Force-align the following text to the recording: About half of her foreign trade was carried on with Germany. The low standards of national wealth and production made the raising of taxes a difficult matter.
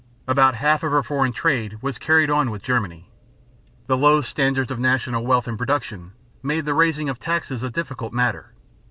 About 0.27 0.55
half 0.55 0.81
of 0.81 0.91
her 0.91 1.03
foreign 1.03 1.31
trade 1.31 1.77
was 1.83 1.99
carried 1.99 2.31
on 2.31 2.49
with 2.49 2.63
Germany. 2.63 3.07
The 3.85 3.95
low 3.95 4.21
standards 4.23 4.71
of 4.71 4.79
national 4.79 5.27
wealth 5.27 5.47
and 5.47 5.59
production 5.59 6.13
made 6.41 6.65
the 6.65 6.73
raising 6.73 7.07
of 7.07 7.19
taxes 7.19 7.61
a 7.61 7.69
difficult 7.69 8.11
matter. 8.11 8.51